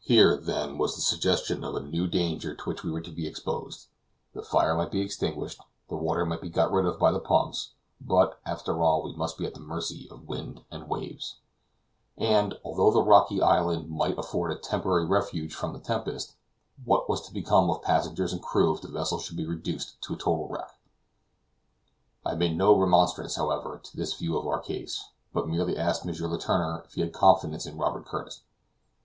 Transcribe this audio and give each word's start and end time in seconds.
Here, 0.00 0.36
then, 0.36 0.78
was 0.78 0.96
the 0.96 1.00
suggestion 1.00 1.62
of 1.62 1.76
a 1.76 1.80
new 1.80 2.08
danger 2.08 2.56
to 2.56 2.64
which 2.64 2.82
we 2.82 2.90
were 2.90 3.02
to 3.02 3.12
be 3.12 3.28
exposed; 3.28 3.86
the 4.34 4.42
fire 4.42 4.74
might 4.74 4.90
be 4.90 5.00
extinguished, 5.00 5.60
the 5.88 5.94
water 5.94 6.26
might 6.26 6.40
be 6.40 6.50
got 6.50 6.72
rid 6.72 6.86
of 6.86 6.98
by 6.98 7.12
the 7.12 7.20
pumps, 7.20 7.70
but, 8.00 8.40
after 8.44 8.82
all, 8.82 9.00
we 9.04 9.12
must 9.12 9.38
be 9.38 9.46
at 9.46 9.54
the 9.54 9.60
mercy 9.60 10.08
of 10.10 10.22
the 10.22 10.26
wind 10.26 10.64
and 10.72 10.88
waves; 10.88 11.36
and, 12.18 12.58
although 12.64 12.90
the 12.90 13.00
rocky 13.00 13.40
island 13.40 13.88
might 13.88 14.18
afford 14.18 14.50
a 14.50 14.56
temporary 14.56 15.06
refuge 15.06 15.54
from 15.54 15.72
the 15.72 15.78
tempest, 15.78 16.34
what 16.84 17.08
was 17.08 17.20
to 17.24 17.32
become 17.32 17.70
of 17.70 17.80
passengers 17.82 18.32
and 18.32 18.42
crew 18.42 18.74
if 18.74 18.80
the 18.82 18.88
vessel 18.88 19.20
should 19.20 19.36
be 19.36 19.46
reduced 19.46 20.02
to 20.02 20.14
a 20.14 20.16
total 20.16 20.48
wreck? 20.48 20.80
I 22.26 22.34
made 22.34 22.56
no 22.56 22.76
remonstrance, 22.76 23.36
however, 23.36 23.80
to 23.84 23.96
this 23.96 24.14
view 24.14 24.36
of 24.36 24.48
our 24.48 24.58
case, 24.58 25.10
but 25.32 25.46
merely 25.46 25.76
asked 25.78 26.04
M. 26.04 26.12
Letourneur 26.12 26.82
if 26.86 26.94
he 26.94 27.02
had 27.02 27.12
confidence 27.12 27.66
in 27.66 27.78
Robert 27.78 28.04
Curtis? 28.04 28.42